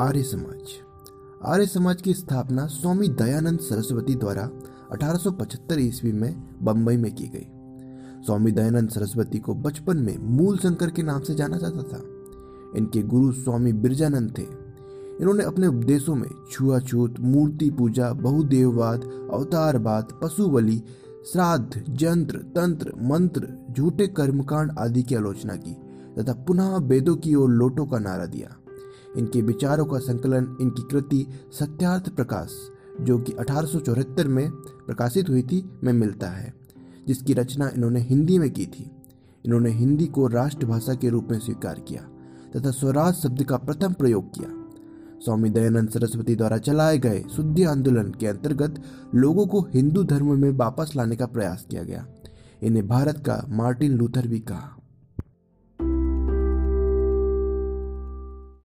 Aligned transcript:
आर्य 0.00 0.22
समाज। 0.22 0.62
आर्य 1.44 1.66
समाज 1.66 2.02
की 2.02 2.14
स्थापना 2.14 2.66
स्वामी 2.66 3.08
दयानंद 3.08 3.58
सरस्वती 3.58 4.14
द्वारा 4.14 4.50
1875 4.92 5.78
ईस्वी 5.78 6.12
में 6.12 6.64
बंबई 6.64 6.96
में 6.96 7.14
की 7.14 7.24
गई। 7.24 7.46
स्वामी 8.22 8.52
दयानंद 8.52 8.88
सरस्वती 8.88 9.38
को 9.38 9.54
बचपन 9.54 9.96
में 9.96 10.18
मूल 10.18 10.58
शंकर 10.58 10.90
के 10.90 11.02
नाम 11.02 11.20
से 11.20 11.34
जाना 11.34 11.56
जाता 11.56 11.82
था। 11.82 12.02
इनके 12.76 13.02
गुरु 13.02 13.32
स्वामी 13.32 13.72
बिरजानंद 13.72 14.34
थे। 14.38 14.46
इन्होंने 15.20 15.44
अपने 15.44 15.66
उपदेशों 15.66 16.14
में 16.14 16.30
छुआछूत, 16.52 17.20
मूर्ति 17.20 17.70
पूजा, 17.70 18.12
बहुदेववाद, 18.12 19.28
अवतारवाद 19.32 20.08
पशु 20.22 20.48
बलि 20.48 20.82
श्राद्ध, 21.32 21.84
जंत्र, 21.90 22.36
तंत्र, 22.36 22.92
मंत्र, 23.02 23.66
झूठे 23.70 24.06
कर्मकांड 24.06 24.72
आदि 24.78 25.02
की 25.02 25.14
आलोचना 25.14 25.56
की 25.56 25.74
तथा 26.18 26.32
पुनः 26.32 26.76
वेदों 26.76 27.16
की 27.16 27.34
ओर 27.34 27.50
लोटों 27.50 27.86
का 27.86 27.98
नारा 27.98 28.26
दिया। 28.26 28.56
इनके 29.16 29.42
विचारों 29.42 29.84
का 29.84 29.98
संकलन, 29.98 30.56
इनकी 30.60 30.82
कृति 30.82 31.26
सत्यार्थ 31.52 32.08
प्रकाश, 32.08 32.70
जो 33.00 33.18
कि 33.18 33.32
अठारह 33.32 33.66
सौ 33.66 33.80
चौहत्तर 33.80 34.28
में 34.28 34.50
प्रकाशित 34.86 35.28
हुई 35.28 35.42
थी, 35.42 35.70
में 35.84 35.92
मिलता 35.92 36.28
है, 36.28 36.54
जिसकी 37.06 37.32
रचना 37.32 37.70
इन्होंने 37.76 38.00
हिंदी 38.00 38.38
में 38.38 38.50
की 38.50 38.66
थी। 38.66 38.90
इन्होंने 39.46 39.70
हिंदी 39.70 40.06
को 40.06 40.26
राष्ट्रभाषा 40.26 40.94
के 40.94 41.08
रूप 41.08 41.28
में 41.30 41.38
स्वीकार 41.38 41.80
किया, 41.80 42.02
तथा 42.56 42.70
स्वराज 42.70 43.14
शब्द 43.14 43.42
का 43.44 43.56
प्रथम 43.56 43.92
प्रयोग 43.92 44.34
किया। 44.34 44.62
स्वामी 45.24 45.50
दयानंद 45.50 45.88
सरस्वती 45.88 46.36
द्वारा 46.36 46.58
चलाए 46.58 46.98
गए 46.98 47.24
शुद्धि 47.36 47.64
आंदोलन 47.64 48.12
के 48.20 48.26
अंतर्गत 48.26 48.82
लोगों 49.14 49.46
को 49.46 49.60
हिंदू 49.60 50.04
धर्म 50.04 50.38
में 50.38 50.50
वापस 50.50 50.92
लाने 50.96 51.16
का 51.16 51.26
प्रयास 51.26 51.66
किया 51.70 51.82
गया। 51.82 52.06
इन्हें 52.62 52.88
भारत 52.88 53.18
का 53.18 53.46
मार्टिन 53.48 53.92
लूथर 53.92 54.26
भी 54.26 54.40
कहा। 54.40 54.75